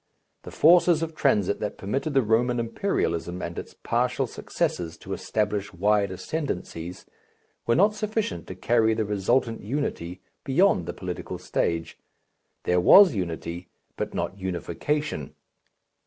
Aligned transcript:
The 0.41 0.49
forces 0.49 1.03
of 1.03 1.13
transit 1.13 1.59
that 1.59 1.77
permitted 1.77 2.15
the 2.15 2.23
Roman 2.23 2.59
imperialism 2.59 3.39
and 3.39 3.59
its 3.59 3.75
partial 3.75 4.25
successors 4.25 4.97
to 4.97 5.13
establish 5.13 5.73
wide 5.75 6.09
ascendancies, 6.09 7.05
were 7.67 7.75
not 7.75 7.93
sufficient 7.93 8.47
to 8.47 8.55
carry 8.55 8.95
the 8.95 9.05
resultant 9.05 9.61
unity 9.61 10.23
beyond 10.43 10.87
the 10.87 10.93
political 10.93 11.37
stage. 11.37 11.99
There 12.63 12.81
was 12.81 13.13
unity, 13.13 13.69
but 13.95 14.15
not 14.15 14.39
unification. 14.39 15.35